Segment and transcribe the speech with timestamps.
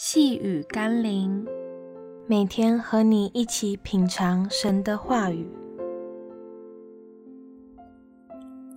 [0.00, 1.44] 细雨甘霖，
[2.28, 5.44] 每天和你一起品尝神的话语，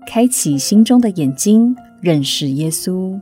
[0.07, 3.21] 开启心中的眼睛，认识耶稣。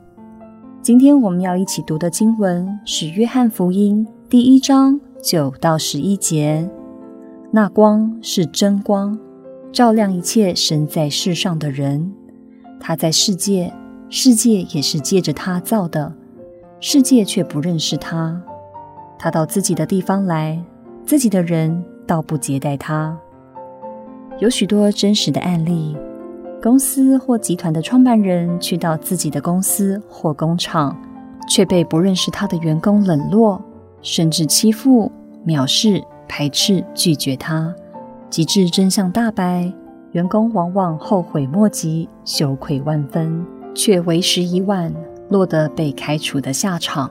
[0.80, 6.70] 今天我们要一起读的经文是《约翰福音》第一章九到十一节。
[7.52, 9.18] 那光是真光，
[9.70, 12.10] 照亮一切生在世上的人。
[12.80, 13.70] 他在世界，
[14.08, 16.16] 世界也是借着他造的，
[16.80, 18.40] 世界却不认识他。
[19.18, 20.58] 他到自己的地方来，
[21.04, 23.14] 自己的人倒不接待他。
[24.38, 25.94] 有许多真实的案例，
[26.62, 30.98] 公司或集团的创办人去到自己的公司或工厂，
[31.46, 33.62] 却被不认识他的员工冷落，
[34.00, 35.12] 甚至欺负、
[35.46, 37.74] 藐视、排斥、拒绝他，
[38.30, 39.70] 及至真相大白。
[40.12, 44.92] 员工往往后悔莫及，羞愧万分，却为时已晚，
[45.30, 47.10] 落得被开除的下场。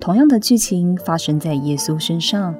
[0.00, 2.54] 同样的剧情发生在耶稣身上，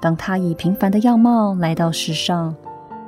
[0.00, 2.54] 当他以平凡的样貌来到世上，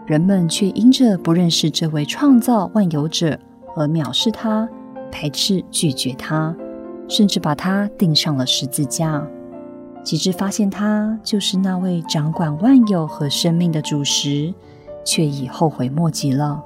[0.04, 3.38] 人们却因着不认识这位创造万有者
[3.76, 4.68] 而藐视他、
[5.12, 6.54] 排斥、拒绝他，
[7.08, 9.24] 甚至把他钉上了十字架。
[10.02, 14.52] 及至发现他就是那位掌管万有和生命的主时，
[15.04, 16.64] 却已后悔莫及了。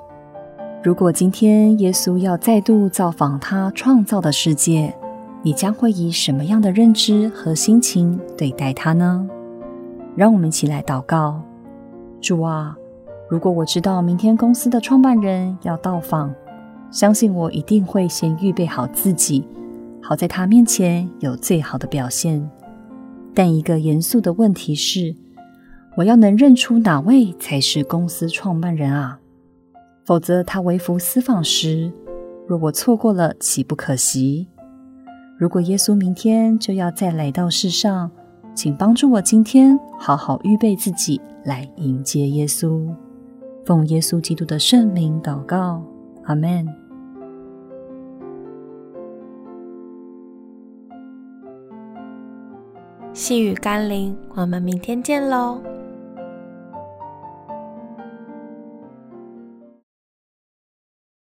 [0.84, 4.94] 如果今天耶稣要再度造访他创造的世界，
[5.42, 9.26] 你将会以什么样的认知和心情对待他呢？
[10.14, 11.40] 让我们一起来祷告：
[12.20, 12.76] 主啊，
[13.30, 16.30] 如果我知道明天公司的创办人要到访，
[16.90, 19.48] 相信我一定会先预备好自己，
[20.02, 22.46] 好在他面前有最好的表现。
[23.32, 25.16] 但一个严肃的问题是，
[25.96, 29.18] 我要能认出哪位才是公司创办人啊？
[30.04, 31.90] 否则他微服私访时，
[32.46, 34.48] 若我错过了，岂不可惜？
[35.38, 38.10] 如果耶稣明天就要再来到世上，
[38.54, 42.86] 请帮助我今天好好预备自己来迎接耶稣。
[43.64, 45.82] 奉耶稣基督的圣名祷告，
[46.24, 46.66] 阿门。
[53.14, 55.73] 细雨甘霖，我们明天见喽。